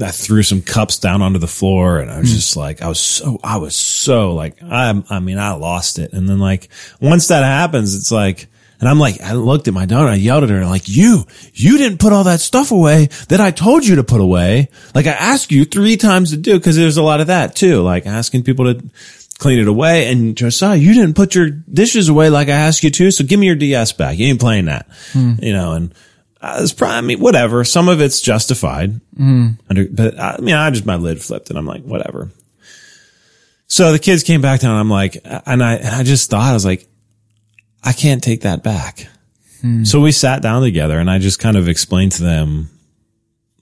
I 0.00 0.10
threw 0.12 0.44
some 0.44 0.62
cups 0.62 0.98
down 0.98 1.22
onto 1.22 1.40
the 1.40 1.48
floor 1.48 1.98
and 1.98 2.08
I 2.10 2.20
was 2.20 2.28
hmm. 2.28 2.36
just 2.36 2.56
like, 2.56 2.82
I 2.82 2.88
was 2.88 3.00
so, 3.00 3.40
I 3.42 3.56
was 3.56 3.74
so 3.74 4.32
like, 4.34 4.62
I, 4.62 5.02
I 5.10 5.18
mean, 5.18 5.38
I 5.38 5.52
lost 5.54 5.98
it. 5.98 6.12
And 6.12 6.28
then 6.28 6.38
like, 6.38 6.68
once 7.00 7.28
that 7.28 7.42
happens, 7.42 7.96
it's 7.96 8.12
like, 8.12 8.46
and 8.80 8.88
I'm 8.88 8.98
like, 8.98 9.20
I 9.20 9.32
looked 9.32 9.66
at 9.66 9.74
my 9.74 9.86
daughter, 9.86 10.08
I 10.08 10.14
yelled 10.14 10.44
at 10.44 10.50
her, 10.50 10.64
like, 10.64 10.88
you, 10.88 11.26
you 11.52 11.78
didn't 11.78 11.98
put 11.98 12.12
all 12.12 12.24
that 12.24 12.40
stuff 12.40 12.70
away 12.70 13.06
that 13.28 13.40
I 13.40 13.50
told 13.50 13.84
you 13.84 13.96
to 13.96 14.04
put 14.04 14.20
away. 14.20 14.68
Like 14.94 15.06
I 15.06 15.12
asked 15.12 15.50
you 15.50 15.64
three 15.64 15.96
times 15.96 16.30
to 16.30 16.36
do, 16.36 16.58
cause 16.60 16.76
there's 16.76 16.96
a 16.96 17.02
lot 17.02 17.20
of 17.20 17.26
that 17.26 17.56
too, 17.56 17.82
like 17.82 18.06
asking 18.06 18.44
people 18.44 18.72
to 18.72 18.88
clean 19.38 19.58
it 19.58 19.68
away. 19.68 20.10
And 20.10 20.36
Josiah, 20.36 20.76
you 20.76 20.94
didn't 20.94 21.14
put 21.14 21.34
your 21.34 21.50
dishes 21.50 22.08
away 22.08 22.30
like 22.30 22.48
I 22.48 22.52
asked 22.52 22.84
you 22.84 22.90
to. 22.90 23.10
So 23.10 23.24
give 23.24 23.40
me 23.40 23.46
your 23.46 23.56
DS 23.56 23.92
back. 23.92 24.18
You 24.18 24.26
ain't 24.26 24.40
playing 24.40 24.66
that, 24.66 24.88
hmm. 25.12 25.34
you 25.42 25.52
know, 25.52 25.72
and, 25.72 25.94
uh, 26.40 26.60
it's 26.60 26.72
probably, 26.72 26.96
I 26.96 27.00
mean, 27.00 27.20
whatever. 27.20 27.64
Some 27.64 27.88
of 27.88 28.00
it's 28.00 28.20
justified. 28.20 29.00
Hmm. 29.16 29.48
Under, 29.68 29.86
but 29.86 30.16
uh, 30.16 30.36
I 30.38 30.40
mean, 30.40 30.54
I 30.54 30.70
just, 30.70 30.86
my 30.86 30.94
lid 30.94 31.20
flipped 31.20 31.50
and 31.50 31.58
I'm 31.58 31.66
like, 31.66 31.82
whatever. 31.82 32.30
So 33.66 33.90
the 33.90 33.98
kids 33.98 34.22
came 34.22 34.40
back 34.40 34.60
down 34.60 34.70
and 34.70 34.80
I'm 34.80 34.90
like, 34.90 35.16
and 35.24 35.62
I, 35.62 35.74
and 35.74 35.88
I 35.88 36.02
just 36.04 36.30
thought, 36.30 36.48
I 36.48 36.54
was 36.54 36.64
like, 36.64 36.87
I 37.82 37.92
can't 37.92 38.22
take 38.22 38.42
that 38.42 38.62
back. 38.62 39.08
Hmm. 39.60 39.84
So 39.84 40.00
we 40.00 40.12
sat 40.12 40.42
down 40.42 40.62
together 40.62 40.98
and 40.98 41.10
I 41.10 41.18
just 41.18 41.38
kind 41.38 41.56
of 41.56 41.68
explained 41.68 42.12
to 42.12 42.22
them, 42.22 42.70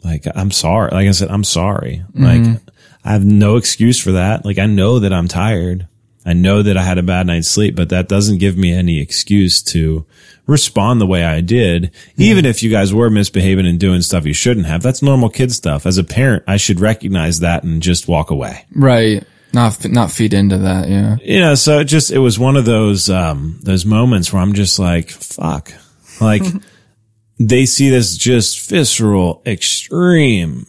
like, 0.04 0.24
I'm 0.34 0.50
sorry. 0.50 0.90
Like 0.92 1.08
I 1.08 1.12
said, 1.12 1.30
I'm 1.30 1.44
sorry. 1.44 2.04
Mm-hmm. 2.14 2.24
Like 2.24 2.60
I 3.04 3.12
have 3.12 3.24
no 3.24 3.56
excuse 3.56 4.00
for 4.00 4.12
that. 4.12 4.44
Like 4.44 4.58
I 4.58 4.66
know 4.66 4.98
that 4.98 5.12
I'm 5.12 5.28
tired. 5.28 5.86
I 6.24 6.32
know 6.32 6.60
that 6.62 6.76
I 6.76 6.82
had 6.82 6.98
a 6.98 7.04
bad 7.04 7.28
night's 7.28 7.46
sleep, 7.46 7.76
but 7.76 7.90
that 7.90 8.08
doesn't 8.08 8.38
give 8.38 8.56
me 8.56 8.72
any 8.72 9.00
excuse 9.00 9.62
to 9.62 10.04
respond 10.46 11.00
the 11.00 11.06
way 11.06 11.24
I 11.24 11.40
did. 11.40 11.92
Even 12.16 12.44
if 12.44 12.64
you 12.64 12.70
guys 12.70 12.92
were 12.92 13.08
misbehaving 13.10 13.64
and 13.64 13.78
doing 13.78 14.02
stuff 14.02 14.26
you 14.26 14.32
shouldn't 14.32 14.66
have, 14.66 14.82
that's 14.82 15.02
normal 15.02 15.28
kid 15.28 15.52
stuff. 15.52 15.86
As 15.86 15.98
a 15.98 16.04
parent, 16.04 16.42
I 16.48 16.56
should 16.56 16.80
recognize 16.80 17.40
that 17.40 17.62
and 17.62 17.80
just 17.80 18.08
walk 18.08 18.30
away. 18.30 18.66
Right. 18.74 19.22
Not, 19.52 19.88
not 19.88 20.10
feed 20.10 20.34
into 20.34 20.58
that. 20.58 20.88
Yeah. 20.88 21.40
Know, 21.40 21.54
so 21.54 21.78
it 21.81 21.84
just, 21.84 22.10
it 22.10 22.19
was 22.19 22.38
one 22.38 22.56
of 22.56 22.64
those, 22.64 23.08
um, 23.08 23.58
those 23.62 23.87
moments 23.87 24.32
where 24.32 24.43
I'm 24.43 24.52
just 24.54 24.78
like, 24.78 25.08
fuck. 25.10 25.72
Like 26.20 26.43
they 27.38 27.64
see 27.66 27.88
this 27.88 28.16
just 28.16 28.69
visceral, 28.69 29.43
extreme 29.46 30.66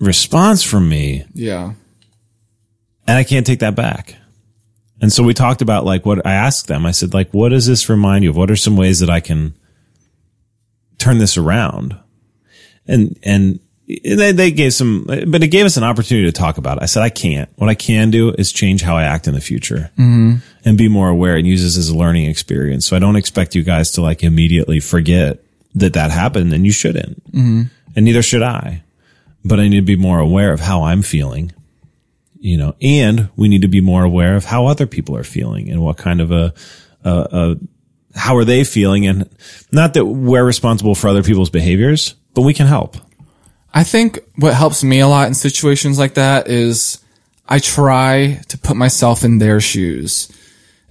response 0.00 0.62
from 0.62 0.88
me 0.88 1.24
Yeah. 1.34 1.72
and 3.06 3.16
I 3.18 3.24
can't 3.24 3.46
take 3.46 3.60
that 3.60 3.74
back. 3.74 4.16
And 5.00 5.12
so 5.12 5.22
we 5.22 5.32
talked 5.32 5.62
about 5.62 5.84
like 5.84 6.04
what 6.04 6.26
I 6.26 6.32
asked 6.32 6.66
them. 6.66 6.84
I 6.84 6.90
said, 6.90 7.14
like, 7.14 7.30
what 7.32 7.50
does 7.50 7.66
this 7.66 7.88
remind 7.88 8.24
you 8.24 8.30
of? 8.30 8.36
What 8.36 8.50
are 8.50 8.56
some 8.56 8.76
ways 8.76 8.98
that 9.00 9.08
I 9.10 9.20
can 9.20 9.54
turn 10.98 11.18
this 11.18 11.36
around? 11.36 11.96
And, 12.86 13.16
and 13.22 13.60
they, 13.88 14.32
they 14.32 14.50
gave 14.50 14.74
some, 14.74 15.04
but 15.04 15.42
it 15.42 15.48
gave 15.48 15.64
us 15.64 15.76
an 15.78 15.84
opportunity 15.84 16.26
to 16.26 16.32
talk 16.32 16.58
about 16.58 16.76
it. 16.76 16.82
I 16.82 16.86
said, 16.86 17.02
I 17.02 17.08
can't. 17.08 17.48
What 17.56 17.70
I 17.70 17.74
can 17.74 18.10
do 18.10 18.30
is 18.30 18.52
change 18.52 18.82
how 18.82 18.96
I 18.96 19.04
act 19.04 19.26
in 19.26 19.34
the 19.34 19.40
future 19.40 19.90
mm-hmm. 19.96 20.36
and 20.64 20.78
be 20.78 20.88
more 20.88 21.08
aware 21.08 21.36
and 21.36 21.46
use 21.46 21.62
this 21.62 21.78
as 21.78 21.88
a 21.88 21.96
learning 21.96 22.26
experience. 22.26 22.86
So 22.86 22.96
I 22.96 22.98
don't 22.98 23.16
expect 23.16 23.54
you 23.54 23.62
guys 23.62 23.92
to 23.92 24.02
like 24.02 24.22
immediately 24.22 24.80
forget 24.80 25.42
that 25.74 25.94
that 25.94 26.10
happened 26.10 26.52
and 26.52 26.66
you 26.66 26.72
shouldn't. 26.72 27.24
Mm-hmm. 27.32 27.62
And 27.96 28.04
neither 28.04 28.22
should 28.22 28.42
I. 28.42 28.82
But 29.44 29.58
I 29.60 29.68
need 29.68 29.76
to 29.76 29.82
be 29.82 29.96
more 29.96 30.18
aware 30.18 30.52
of 30.52 30.60
how 30.60 30.82
I'm 30.82 31.02
feeling 31.02 31.52
you 32.40 32.56
know, 32.56 32.74
and 32.80 33.28
we 33.36 33.48
need 33.48 33.62
to 33.62 33.68
be 33.68 33.80
more 33.80 34.04
aware 34.04 34.36
of 34.36 34.44
how 34.44 34.66
other 34.66 34.86
people 34.86 35.16
are 35.16 35.24
feeling 35.24 35.70
and 35.70 35.82
what 35.82 35.96
kind 35.96 36.20
of 36.20 36.30
a, 36.30 36.54
a, 37.04 37.10
a 37.10 37.56
how 38.14 38.36
are 38.36 38.44
they 38.44 38.64
feeling? 38.64 39.06
And 39.06 39.28
not 39.72 39.94
that 39.94 40.04
we're 40.04 40.44
responsible 40.44 40.94
for 40.94 41.08
other 41.08 41.22
people's 41.22 41.50
behaviors, 41.50 42.14
but 42.34 42.42
we 42.42 42.54
can 42.54 42.66
help. 42.66 42.96
I 43.72 43.84
think 43.84 44.18
what 44.36 44.54
helps 44.54 44.82
me 44.82 45.00
a 45.00 45.08
lot 45.08 45.28
in 45.28 45.34
situations 45.34 45.98
like 45.98 46.14
that 46.14 46.48
is 46.48 47.02
I 47.48 47.58
try 47.58 48.40
to 48.48 48.58
put 48.58 48.76
myself 48.76 49.24
in 49.24 49.38
their 49.38 49.60
shoes. 49.60 50.32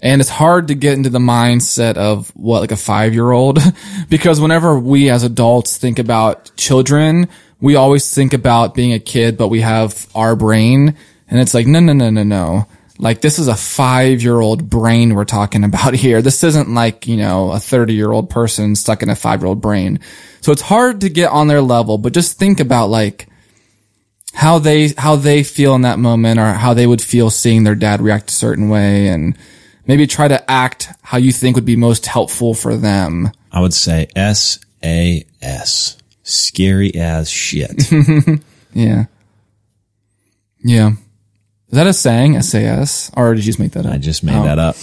And 0.02 0.22
it's 0.22 0.30
hard 0.30 0.68
to 0.68 0.76
get 0.76 0.94
into 0.94 1.10
the 1.10 1.20
mindset 1.20 1.98
of 1.98 2.30
what, 2.36 2.62
like 2.62 2.72
a 2.72 2.78
five 2.78 3.14
year 3.14 3.32
old? 3.32 3.60
because 4.10 4.40
whenever 4.40 4.78
we 4.78 5.10
as 5.10 5.24
adults 5.24 5.78
think 5.78 5.98
about 5.98 6.56
children, 6.56 7.28
we 7.60 7.76
always 7.76 8.14
think 8.14 8.34
about 8.34 8.76
being 8.76 8.94
a 8.94 9.00
kid, 9.00 9.38
but 9.38 9.48
we 9.48 9.62
have 9.62 10.08
our 10.14 10.36
brain. 10.36 10.96
And 11.30 11.40
it's 11.40 11.54
like, 11.54 11.66
no, 11.66 11.80
no, 11.80 11.94
no, 11.94 12.10
no, 12.10 12.24
no. 12.24 12.68
Like 13.00 13.22
this 13.22 13.40
is 13.40 13.48
a 13.48 13.56
five 13.56 14.22
year 14.22 14.40
old 14.40 14.70
brain 14.70 15.14
we're 15.14 15.26
talking 15.26 15.64
about 15.64 15.94
here. 16.06 16.22
This 16.22 16.44
isn't 16.44 16.74
like, 16.74 17.08
you 17.08 17.18
know, 17.18 17.52
a 17.52 17.60
30 17.60 17.94
year 17.94 18.12
old 18.12 18.30
person 18.30 18.76
stuck 18.76 19.04
in 19.04 19.10
a 19.10 19.16
five 19.16 19.42
year 19.42 19.48
old 19.48 19.62
brain. 19.62 20.00
So 20.42 20.52
it's 20.52 20.62
hard 20.62 21.02
to 21.02 21.10
get 21.10 21.32
on 21.32 21.48
their 21.48 21.62
level, 21.62 21.98
but 21.98 22.14
just 22.14 22.38
think 22.38 22.60
about 22.60 22.90
like, 22.90 23.28
how 24.34 24.60
they 24.60 24.90
how 24.98 25.16
they 25.16 25.42
feel 25.42 25.74
in 25.74 25.82
that 25.82 25.98
moment 25.98 26.40
or 26.40 26.46
how 26.46 26.76
they 26.76 26.86
would 26.86 27.02
feel 27.02 27.32
seeing 27.32 27.64
their 27.64 27.74
dad 27.74 28.02
react 28.02 28.30
a 28.30 28.34
certain 28.34 28.70
way 28.70 29.08
and 29.08 29.36
maybe 29.88 30.06
try 30.06 30.28
to 30.28 30.52
act 30.52 30.90
how 31.02 31.18
you 31.18 31.32
think 31.32 31.56
would 31.56 31.66
be 31.66 31.76
most 31.76 32.06
helpful 32.06 32.54
for 32.54 32.76
them. 32.76 33.32
I 33.52 33.62
would 33.62 33.74
say 33.74 34.08
S 34.16 34.60
A 34.84 35.26
S. 35.42 35.98
Scary 36.22 36.94
as 36.94 37.30
shit. 37.30 37.92
Yeah. 38.74 39.06
Yeah. 40.64 40.92
Is 41.70 41.76
that 41.76 41.88
a 41.88 41.94
saying, 41.94 42.42
SAS? 42.42 43.12
Or 43.16 43.34
did 43.34 43.44
you 43.46 43.50
just 43.52 43.60
make 43.60 43.72
that 43.74 43.86
up? 43.86 43.94
I 43.94 43.98
just 43.98 44.24
made 44.24 44.36
Oh. 44.36 44.44
that 44.46 44.60
up. 44.60 44.78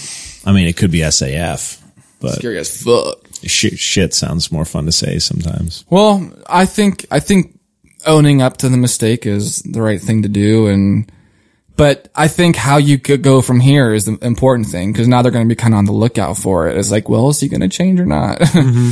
I 0.45 0.51
mean, 0.51 0.67
it 0.67 0.77
could 0.77 0.91
be 0.91 0.99
SAF, 0.99 1.81
but 2.19 2.35
Scary 2.35 2.59
as 2.59 2.83
fuck. 2.83 3.17
shit, 3.43 3.79
shit 3.79 4.13
sounds 4.13 4.51
more 4.51 4.65
fun 4.65 4.85
to 4.85 4.91
say 4.91 5.17
sometimes. 5.19 5.83
Well, 5.89 6.31
I 6.47 6.65
think 6.65 7.05
I 7.09 7.19
think 7.19 7.59
owning 8.05 8.41
up 8.43 8.57
to 8.57 8.69
the 8.69 8.77
mistake 8.77 9.25
is 9.25 9.63
the 9.63 9.81
right 9.81 9.99
thing 9.99 10.21
to 10.21 10.29
do, 10.29 10.67
and 10.67 11.11
but 11.75 12.07
I 12.15 12.27
think 12.27 12.55
how 12.55 12.77
you 12.77 12.99
could 12.99 13.23
go 13.23 13.41
from 13.41 13.59
here 13.59 13.91
is 13.93 14.05
the 14.05 14.17
important 14.21 14.67
thing 14.67 14.93
because 14.93 15.07
now 15.07 15.23
they're 15.23 15.31
going 15.31 15.43
to 15.45 15.49
be 15.49 15.55
kind 15.59 15.73
of 15.73 15.79
on 15.79 15.85
the 15.85 15.91
lookout 15.91 16.37
for 16.37 16.67
it. 16.69 16.77
It's 16.77 16.91
like, 16.91 17.09
well, 17.09 17.29
is 17.29 17.39
he 17.39 17.47
going 17.49 17.61
to 17.61 17.67
change 17.69 17.99
or 17.99 18.05
not? 18.05 18.37
Mm-hmm. 18.39 18.91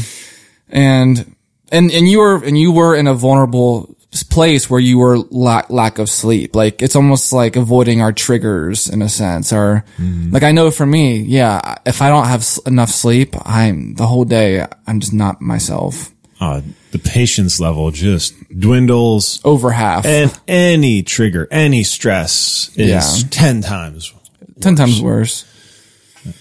and 0.69 1.35
and 1.71 1.91
and 1.91 2.07
you 2.07 2.19
were 2.19 2.43
and 2.43 2.57
you 2.57 2.71
were 2.71 2.95
in 2.95 3.07
a 3.07 3.13
vulnerable 3.13 3.95
place 4.21 4.69
where 4.69 4.79
you 4.79 4.99
were 4.99 5.17
lack 5.17 5.71
lack 5.71 5.97
of 5.97 6.07
sleep. 6.09 6.55
Like 6.55 6.83
it's 6.83 6.95
almost 6.95 7.33
like 7.33 7.55
avoiding 7.55 8.01
our 8.01 8.11
triggers 8.13 8.87
in 8.89 9.01
a 9.01 9.09
sense. 9.09 9.51
Or 9.51 9.83
like 10.29 10.43
I 10.43 10.51
know 10.51 10.69
for 10.69 10.85
me, 10.85 11.17
yeah, 11.21 11.75
if 11.85 12.01
I 12.03 12.09
don't 12.09 12.27
have 12.27 12.45
enough 12.67 12.89
sleep, 12.91 13.33
I'm 13.43 13.95
the 13.95 14.05
whole 14.05 14.25
day 14.25 14.67
I'm 14.85 14.99
just 14.99 15.13
not 15.13 15.41
myself. 15.41 16.11
Uh, 16.39 16.61
the 16.91 16.99
patience 16.99 17.59
level 17.59 17.89
just 17.89 18.35
dwindles 18.59 19.39
over 19.45 19.71
half, 19.71 20.05
and 20.05 20.37
any 20.47 21.01
trigger, 21.01 21.47
any 21.49 21.83
stress 21.83 22.69
is 22.75 23.23
Yeah. 23.23 23.27
10 23.31 23.61
times 23.61 24.13
ten 24.59 24.75
times 24.75 25.01
worse. 25.01 25.45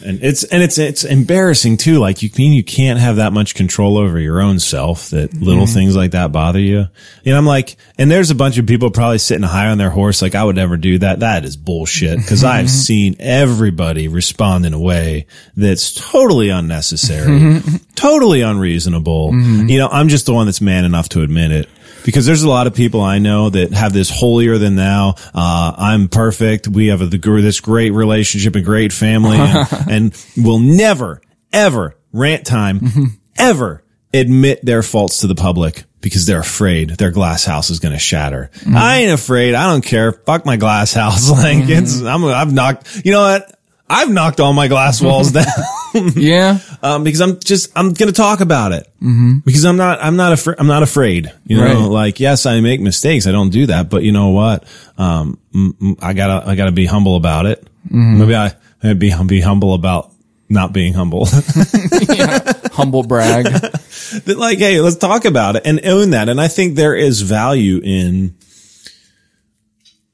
And 0.05 0.23
it's 0.23 0.45
and 0.45 0.63
it's 0.63 0.79
it's 0.79 1.05
embarrassing 1.05 1.77
too. 1.77 1.99
Like 1.99 2.23
you 2.23 2.31
mean 2.39 2.53
you 2.53 2.63
can't 2.63 3.01
have 3.01 3.17
that 3.17 3.33
much 3.33 3.55
control 3.55 3.99
over 3.99 4.19
your 4.19 4.41
own 4.41 4.61
self 4.61 5.11
that 5.11 5.35
little 5.35 5.65
mm-hmm. 5.65 5.75
things 5.75 5.97
like 5.97 6.13
that 6.13 6.31
bother 6.31 6.61
you. 6.61 6.87
And 7.25 7.35
I'm 7.35 7.47
like, 7.47 7.77
and 7.99 8.11
there's 8.11 8.31
a 8.31 8.35
bunch 8.35 8.59
of 8.59 8.67
people 8.67 8.91
probably 8.91 9.19
sitting 9.19 9.43
high 9.43 9.69
on 9.69 9.79
their 9.79 9.91
horse. 9.91 10.23
Like 10.23 10.35
I 10.35 10.45
would 10.45 10.57
never 10.57 10.77
do 10.77 10.99
that. 10.99 11.21
That 11.21 11.45
is 11.45 11.57
bullshit. 11.57 12.19
Because 12.19 12.43
mm-hmm. 12.43 12.59
I've 12.59 12.71
seen 12.71 13.17
everybody 13.19 14.07
respond 14.09 14.67
in 14.67 14.75
a 14.75 14.81
way 14.81 15.27
that's 15.57 15.93
totally 15.93 16.51
unnecessary, 16.51 17.27
mm-hmm. 17.27 17.77
totally 17.95 18.43
unreasonable. 18.43 19.33
You 19.69 19.79
know, 19.79 19.89
I'm 19.89 20.09
just 20.09 20.27
the 20.27 20.35
one 20.35 20.47
that's 20.47 20.61
man 20.61 20.85
enough 20.85 21.09
to 21.11 21.23
admit 21.23 21.51
it. 21.51 21.69
Because 22.05 22.27
there's 22.27 22.43
a 22.43 22.49
lot 22.49 22.67
of 22.67 22.75
people 22.75 23.01
I 23.01 23.19
know 23.19 23.51
that 23.51 23.73
have 23.73 23.93
this 23.93 24.11
holier 24.11 24.59
than 24.59 24.77
thou. 24.77 25.15
Uh, 25.35 25.75
I'm 25.77 26.09
perfect. 26.09 26.69
We 26.69 26.89
have 26.89 27.01
a, 27.01 27.07
the, 27.07 27.19
this 27.19 27.61
great 27.61 27.91
relationship, 27.91 28.57
a 28.57 28.61
great 28.61 28.93
family, 28.93 29.39
and, 29.39 29.69
and 29.91 30.27
will 30.37 30.59
never, 30.59 31.21
ever 31.53 31.97
rant 32.13 32.47
time, 32.47 32.81
mm-hmm. 32.81 33.05
ever 33.37 33.85
admit 34.15 34.65
their 34.65 34.83
faults 34.83 35.19
to 35.19 35.27
the 35.27 35.35
public 35.35 35.85
because 36.01 36.27
they're 36.27 36.41
afraid 36.41 36.91
their 36.91 37.11
glass 37.11 37.45
house 37.45 37.71
is 37.71 37.79
going 37.79 37.93
to 37.93 37.99
shatter. 37.99 38.51
Mm-hmm. 38.55 38.77
I 38.77 38.97
ain't 38.99 39.13
afraid. 39.13 39.55
I 39.55 39.71
don't 39.71 39.85
care. 39.85 40.13
Fuck 40.13 40.45
my 40.45 40.57
glass 40.57 40.93
house. 40.93 41.31
Like 41.43 41.69
it's, 41.69 41.97
mm-hmm. 41.97 42.07
I'm, 42.07 42.25
I've 42.25 42.53
knocked, 42.53 43.05
you 43.05 43.13
know 43.13 43.23
what? 43.23 43.59
I've 43.89 44.11
knocked 44.11 44.41
all 44.41 44.53
my 44.53 44.69
glass 44.69 45.01
walls 45.01 45.33
down 45.33 45.47
Yeah, 46.15 46.59
um, 46.83 47.05
because 47.05 47.21
I'm 47.21 47.41
just 47.41 47.73
I'm 47.77 47.93
gonna 47.93 48.13
talk 48.13 48.41
about 48.41 48.73
it 48.73 48.87
mm-hmm. 49.03 49.39
because 49.45 49.65
I'm 49.65 49.77
not 49.77 49.99
I'm 50.03 50.17
not 50.17 50.33
afraid 50.33 50.57
I'm 50.59 50.67
not 50.67 50.83
afraid. 50.83 51.33
You 51.47 51.59
know, 51.59 51.65
Right. 51.65 51.91
like 51.91 52.21
yes, 52.21 52.47
I 52.47 52.61
make 52.61 52.81
mistakes. 52.81 53.27
I 53.27 53.33
don't 53.33 53.51
do 53.51 53.67
that, 53.67 53.91
but 53.91 54.03
you 54.03 54.13
know 54.13 54.31
what? 54.31 54.65
Um, 54.99 55.39
I 56.01 56.13
gotta 56.13 56.49
I 56.49 56.55
gotta 56.55 56.73
be 56.73 56.87
humble 56.87 57.17
about 57.17 57.47
it. 57.47 57.67
Maybe 57.91 58.35
I 58.35 58.55
maybe 58.83 59.11
be 59.11 59.25
be 59.27 59.41
humble 59.41 59.75
about 59.75 60.13
not 60.53 60.73
being 60.73 60.93
humble. 60.93 61.27
humble 62.73 63.03
brag. 63.03 63.47
That, 63.47 64.35
like, 64.39 64.59
hey, 64.59 64.81
let's 64.81 64.97
talk 64.97 65.25
about 65.25 65.57
it 65.57 65.63
and 65.67 65.81
own 65.85 66.11
that. 66.11 66.29
And 66.29 66.41
I 66.41 66.49
think 66.49 66.77
there 66.77 66.95
is 66.95 67.23
value 67.23 67.81
in. 67.83 68.37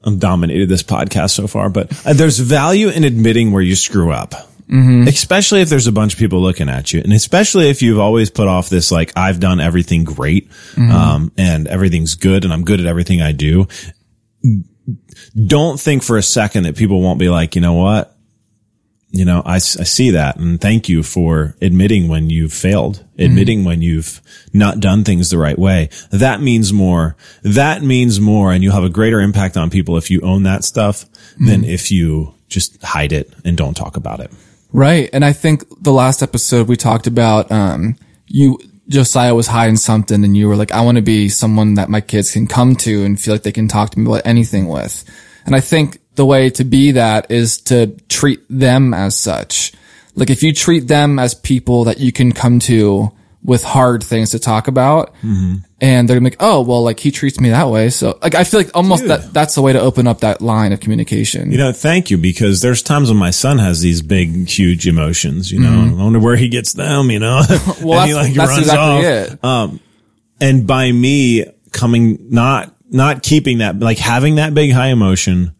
I'm 0.01 0.17
dominated 0.17 0.69
this 0.69 0.81
podcast 0.81 1.31
so 1.31 1.45
far, 1.45 1.69
but 1.69 1.91
uh, 2.05 2.13
there's 2.13 2.39
value 2.39 2.87
in 2.87 3.03
admitting 3.03 3.51
where 3.51 3.61
you 3.61 3.75
screw 3.75 4.11
up. 4.11 4.33
Mm-hmm. 4.69 5.07
Especially 5.07 5.61
if 5.61 5.69
there's 5.69 5.87
a 5.87 5.91
bunch 5.91 6.13
of 6.13 6.19
people 6.19 6.41
looking 6.41 6.69
at 6.69 6.93
you. 6.93 7.01
And 7.01 7.11
especially 7.11 7.69
if 7.69 7.81
you've 7.81 7.99
always 7.99 8.29
put 8.29 8.47
off 8.47 8.69
this, 8.69 8.91
like, 8.91 9.11
I've 9.15 9.39
done 9.39 9.59
everything 9.59 10.03
great, 10.03 10.49
mm-hmm. 10.49 10.91
um, 10.91 11.31
and 11.37 11.67
everything's 11.67 12.15
good 12.15 12.43
and 12.43 12.53
I'm 12.53 12.63
good 12.63 12.79
at 12.79 12.85
everything 12.85 13.21
I 13.21 13.31
do. 13.31 13.67
Don't 15.47 15.79
think 15.79 16.03
for 16.03 16.17
a 16.17 16.23
second 16.23 16.63
that 16.63 16.75
people 16.75 17.01
won't 17.01 17.19
be 17.19 17.29
like, 17.29 17.55
you 17.55 17.61
know 17.61 17.73
what? 17.73 18.15
you 19.11 19.25
know, 19.25 19.41
I 19.43 19.57
see 19.57 20.11
that 20.11 20.37
and 20.37 20.61
thank 20.61 20.87
you 20.87 21.01
for 21.01 21.55
admitting 21.61 22.09
when 22.09 22.29
you've 22.29 22.53
failed, 22.53 22.97
mm-hmm. 22.97 23.23
admitting 23.23 23.65
when 23.65 23.81
you've 23.81 24.21
not 24.53 24.79
done 24.79 25.03
things 25.03 25.31
the 25.31 25.39
right 25.39 25.57
way. 25.57 25.89
That 26.11 26.41
means 26.41 26.71
more. 26.71 27.15
That 27.41 27.81
means 27.81 28.19
more 28.19 28.51
and 28.51 28.63
you'll 28.63 28.75
have 28.75 28.83
a 28.83 28.89
greater 28.89 29.19
impact 29.19 29.57
on 29.57 29.71
people 29.71 29.97
if 29.97 30.11
you 30.11 30.21
own 30.21 30.43
that 30.43 30.63
stuff 30.63 31.05
than 31.39 31.63
if 31.63 31.91
you 31.91 32.35
just 32.49 32.81
hide 32.83 33.11
it 33.11 33.33
and 33.43 33.57
don't 33.57 33.75
talk 33.75 33.97
about 33.97 34.19
it. 34.19 34.31
Right. 34.71 35.09
And 35.13 35.25
I 35.25 35.33
think 35.33 35.63
the 35.81 35.91
last 35.91 36.21
episode 36.21 36.67
we 36.67 36.75
talked 36.75 37.07
about, 37.07 37.51
um, 37.51 37.95
you, 38.27 38.59
Josiah 38.87 39.33
was 39.35 39.47
hiding 39.47 39.77
something 39.77 40.23
and 40.23 40.37
you 40.37 40.47
were 40.47 40.55
like, 40.55 40.71
I 40.71 40.81
want 40.81 40.97
to 40.97 41.01
be 41.01 41.29
someone 41.29 41.75
that 41.75 41.89
my 41.89 42.01
kids 42.01 42.31
can 42.31 42.47
come 42.47 42.75
to 42.77 43.03
and 43.03 43.19
feel 43.19 43.33
like 43.33 43.43
they 43.43 43.51
can 43.51 43.67
talk 43.67 43.91
to 43.91 43.99
me 43.99 44.05
about 44.05 44.25
anything 44.25 44.67
with. 44.67 45.03
And 45.45 45.55
I 45.55 45.59
think 45.59 45.99
the 46.15 46.25
way 46.25 46.49
to 46.51 46.63
be 46.63 46.91
that 46.91 47.31
is 47.31 47.61
to 47.61 47.87
treat 48.09 48.41
them 48.49 48.93
as 48.93 49.15
such. 49.15 49.73
Like 50.15 50.29
if 50.29 50.43
you 50.43 50.53
treat 50.53 50.87
them 50.87 51.17
as 51.17 51.33
people 51.33 51.85
that 51.85 51.99
you 51.99 52.11
can 52.11 52.31
come 52.31 52.59
to 52.61 53.11
with 53.43 53.63
hard 53.63 54.03
things 54.03 54.31
to 54.31 54.39
talk 54.39 54.67
about. 54.67 55.13
And 55.81 56.09
they're 56.09 56.17
gonna 56.19 56.29
be 56.29 56.35
like, 56.35 56.41
oh, 56.41 56.61
well, 56.61 56.83
like 56.83 56.99
he 56.99 57.09
treats 57.09 57.39
me 57.39 57.49
that 57.49 57.69
way. 57.69 57.89
So 57.89 58.19
like, 58.21 58.35
I 58.35 58.43
feel 58.43 58.59
like 58.59 58.75
almost 58.75 59.07
that, 59.07 59.33
that's 59.33 59.55
the 59.55 59.61
way 59.61 59.71
to 59.73 59.79
open 59.79 60.07
up 60.07 60.19
that 60.19 60.41
line 60.41 60.73
of 60.73 60.81
communication. 60.81 61.51
You 61.51 61.57
know, 61.57 61.71
thank 61.71 62.11
you 62.11 62.17
because 62.17 62.61
there's 62.61 62.81
times 62.81 63.09
when 63.09 63.17
my 63.17 63.31
son 63.31 63.59
has 63.59 63.79
these 63.79 64.01
big, 64.01 64.49
huge 64.49 64.87
emotions, 64.87 65.51
you 65.51 65.59
know, 65.59 65.97
I 65.97 66.03
wonder 66.03 66.19
where 66.19 66.35
he 66.35 66.49
gets 66.49 66.73
them, 66.73 67.09
you 67.09 67.19
know, 67.19 67.41
well, 67.81 68.07
that's, 68.23 68.35
that's 68.35 68.57
exactly 68.57 69.07
it. 69.07 69.43
Um, 69.43 69.79
and 70.41 70.67
by 70.67 70.91
me 70.91 71.45
coming 71.71 72.17
not 72.29 72.75
not 72.89 73.23
keeping 73.23 73.59
that 73.59 73.79
like 73.79 73.99
having 73.99 74.35
that 74.35 74.53
big 74.53 74.71
high 74.71 74.87
emotion 74.87 75.55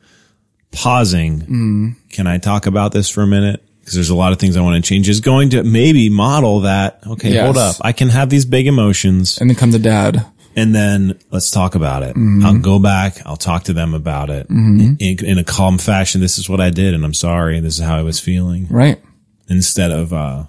pausing. 0.72 1.40
Mm. 1.42 1.96
can 2.12 2.28
i 2.28 2.38
talk 2.38 2.66
about 2.66 2.92
this 2.92 3.10
for 3.10 3.22
a 3.22 3.28
minute 3.28 3.64
because 3.90 3.96
there's 3.96 4.10
a 4.12 4.16
lot 4.16 4.32
of 4.32 4.38
things 4.40 4.56
i 4.56 4.62
want 4.62 4.76
to 4.84 4.88
change 4.88 5.10
is 5.10 5.20
going 5.20 5.50
to 5.50 5.64
maybe 5.64 6.10
model 6.10 6.60
that 6.62 7.00
okay 7.08 7.32
Yes. 7.34 7.44
hold 7.46 7.58
up 7.58 7.76
i 7.82 7.92
can 7.92 8.10
have 8.10 8.30
these 8.30 8.46
big 8.46 8.68
emotions 8.68 9.40
and 9.40 9.50
then 9.50 9.58
come 9.58 9.72
to 9.72 9.80
dad. 9.80 10.24
and 10.56 10.76
then 10.76 11.18
let's 11.32 11.50
talk 11.50 11.74
about 11.74 12.04
it 12.04 12.16
Mm-hmm. 12.16 12.46
i'll 12.46 12.60
go 12.60 12.78
back 12.78 13.18
i'll 13.26 13.36
talk 13.38 13.64
to 13.64 13.74
them 13.74 13.96
about 13.96 14.30
it 14.30 14.48
in, 14.50 14.98
in 15.26 15.38
a 15.40 15.44
calm 15.44 15.80
fashion 15.80 16.22
this 16.22 16.38
is 16.38 16.48
what 16.48 16.62
i 16.62 16.70
did 16.70 16.94
and 16.94 17.04
i'm 17.04 17.16
sorry 17.16 17.58
and 17.58 17.66
this 17.66 17.80
is 17.80 17.84
how 17.84 17.98
i 17.98 18.04
was 18.04 18.20
feeling 18.20 18.68
Right. 18.70 19.02
instead 19.48 19.90
of 19.92 20.14
uh 20.14 20.44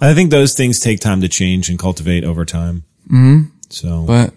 i 0.00 0.14
think 0.14 0.30
those 0.30 0.54
things 0.54 0.80
take 0.80 1.00
time 1.00 1.20
to 1.20 1.28
change 1.28 1.68
and 1.68 1.78
cultivate 1.78 2.24
over 2.24 2.44
time 2.46 2.84
mm-hmm. 3.06 3.50
so 3.68 4.04
But 4.06 4.32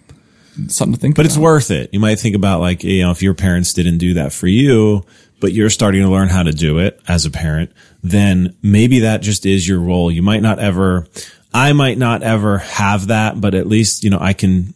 something 0.68 0.94
to 0.94 1.00
think 1.00 1.16
but 1.16 1.26
about. 1.26 1.30
it's 1.30 1.38
worth 1.38 1.70
it. 1.70 1.90
You 1.92 2.00
might 2.00 2.18
think 2.18 2.36
about 2.36 2.60
like, 2.60 2.84
you 2.84 3.02
know, 3.02 3.10
if 3.10 3.22
your 3.22 3.34
parents 3.34 3.72
didn't 3.72 3.98
do 3.98 4.14
that 4.14 4.32
for 4.32 4.46
you, 4.46 5.04
but 5.40 5.52
you're 5.52 5.70
starting 5.70 6.02
to 6.02 6.08
learn 6.08 6.28
how 6.28 6.42
to 6.42 6.52
do 6.52 6.78
it 6.78 7.00
as 7.08 7.24
a 7.24 7.30
parent, 7.30 7.72
then 8.02 8.56
maybe 8.62 9.00
that 9.00 9.22
just 9.22 9.46
is 9.46 9.66
your 9.66 9.80
role. 9.80 10.10
You 10.10 10.22
might 10.22 10.42
not 10.42 10.58
ever, 10.58 11.06
I 11.52 11.72
might 11.72 11.98
not 11.98 12.22
ever 12.22 12.58
have 12.58 13.08
that, 13.08 13.40
but 13.40 13.54
at 13.54 13.66
least, 13.66 14.04
you 14.04 14.10
know, 14.10 14.18
I 14.20 14.32
can, 14.32 14.74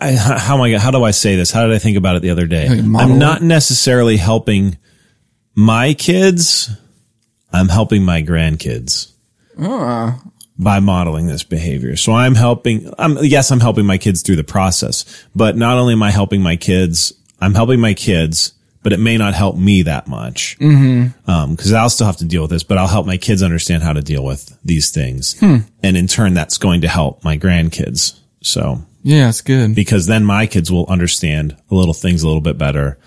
I, 0.00 0.12
how 0.12 0.54
am 0.54 0.62
I, 0.62 0.78
how 0.78 0.90
do 0.90 1.04
I 1.04 1.10
say 1.10 1.36
this? 1.36 1.50
How 1.50 1.66
did 1.66 1.74
I 1.74 1.78
think 1.78 1.96
about 1.96 2.16
it 2.16 2.22
the 2.22 2.30
other 2.30 2.46
day? 2.46 2.66
I'm 2.68 3.18
not 3.18 3.42
necessarily 3.42 4.16
helping 4.16 4.78
my 5.54 5.94
kids. 5.94 6.70
I'm 7.52 7.68
helping 7.68 8.04
my 8.04 8.22
grandkids 8.22 9.10
oh, 9.60 10.20
by 10.60 10.78
modeling 10.78 11.26
this 11.26 11.42
behavior. 11.42 11.96
So 11.96 12.12
I'm 12.12 12.34
helping, 12.34 12.92
I'm, 12.98 13.16
yes, 13.22 13.50
I'm 13.50 13.60
helping 13.60 13.86
my 13.86 13.96
kids 13.96 14.20
through 14.20 14.36
the 14.36 14.44
process, 14.44 15.04
but 15.34 15.56
not 15.56 15.78
only 15.78 15.94
am 15.94 16.02
I 16.02 16.10
helping 16.10 16.42
my 16.42 16.56
kids, 16.56 17.14
I'm 17.40 17.54
helping 17.54 17.80
my 17.80 17.94
kids, 17.94 18.52
but 18.82 18.92
it 18.92 19.00
may 19.00 19.16
not 19.16 19.32
help 19.32 19.56
me 19.56 19.82
that 19.82 20.06
much. 20.06 20.58
Mm-hmm. 20.58 21.30
Um, 21.30 21.56
cause 21.56 21.72
I'll 21.72 21.88
still 21.88 22.06
have 22.06 22.18
to 22.18 22.26
deal 22.26 22.42
with 22.42 22.50
this, 22.50 22.62
but 22.62 22.76
I'll 22.76 22.88
help 22.88 23.06
my 23.06 23.16
kids 23.16 23.42
understand 23.42 23.82
how 23.82 23.94
to 23.94 24.02
deal 24.02 24.22
with 24.22 24.54
these 24.62 24.90
things. 24.90 25.40
And 25.82 25.96
in 25.96 26.06
turn, 26.06 26.34
that's 26.34 26.58
going 26.58 26.82
to 26.82 26.88
help 26.88 27.24
my 27.24 27.38
grandkids. 27.38 28.18
So 28.42 28.82
yeah, 29.02 29.30
it's 29.30 29.40
good. 29.40 29.74
because 29.74 30.06
then 30.06 30.24
my 30.26 30.46
kids 30.46 30.70
will 30.70 30.86
understand 30.88 31.56
the 31.70 31.74
little 31.74 31.94
things 31.94 32.22
a 32.22 32.26
little 32.26 32.42
bit 32.42 32.58
better. 32.58 32.98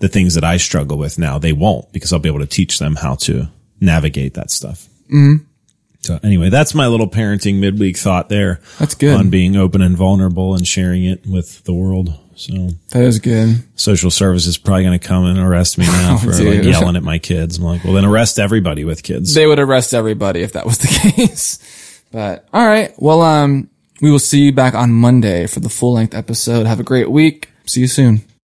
The 0.00 0.08
things 0.08 0.34
that 0.34 0.44
I 0.44 0.58
struggle 0.58 0.98
with 0.98 1.18
now, 1.18 1.38
they 1.38 1.52
won't 1.54 1.90
because 1.92 2.12
I'll 2.12 2.18
be 2.18 2.28
able 2.28 2.40
to 2.40 2.46
teach 2.46 2.78
them 2.78 2.96
how 2.96 3.14
to 3.16 3.48
navigate 3.80 4.34
that 4.34 4.50
stuff. 4.50 4.88
Mm-hmm. 5.06 5.44
So 6.02 6.18
anyway, 6.22 6.48
that's 6.50 6.74
my 6.74 6.88
little 6.88 7.08
parenting 7.08 7.60
midweek 7.60 7.96
thought 7.96 8.28
there 8.28 8.60
That's 8.78 8.94
good. 8.96 9.16
on 9.16 9.30
being 9.30 9.54
open 9.56 9.82
and 9.82 9.96
vulnerable 9.96 10.54
and 10.54 10.66
sharing 10.66 11.04
it 11.04 11.24
with 11.26 11.62
the 11.64 11.72
world. 11.72 12.18
So 12.34 12.70
That 12.90 13.02
is 13.04 13.20
good. 13.20 13.62
social 13.76 14.10
service 14.10 14.46
is 14.46 14.58
probably 14.58 14.82
going 14.84 14.98
to 14.98 15.06
come 15.06 15.26
and 15.26 15.38
arrest 15.38 15.78
me 15.78 15.84
now 15.86 16.16
for 16.16 16.32
like 16.32 16.64
yelling 16.64 16.96
at 16.96 17.04
my 17.04 17.18
kids. 17.18 17.58
I'm 17.58 17.64
like, 17.64 17.84
well, 17.84 17.92
then 17.92 18.04
arrest 18.04 18.38
everybody 18.40 18.84
with 18.84 19.02
kids. 19.04 19.32
They 19.34 19.46
would 19.46 19.60
arrest 19.60 19.94
everybody 19.94 20.40
if 20.40 20.54
that 20.54 20.66
was 20.66 20.78
the 20.78 20.88
case. 21.16 22.02
But 22.10 22.48
all 22.52 22.66
right. 22.66 22.92
Well, 22.98 23.22
um, 23.22 23.68
we 24.00 24.10
will 24.10 24.18
see 24.18 24.40
you 24.46 24.52
back 24.52 24.74
on 24.74 24.90
Monday 24.92 25.46
for 25.46 25.60
the 25.60 25.68
full 25.68 25.92
length 25.94 26.14
episode. 26.14 26.66
Have 26.66 26.80
a 26.80 26.84
great 26.84 27.10
week. 27.10 27.48
See 27.64 27.80
you 27.82 27.86
soon. 27.86 28.22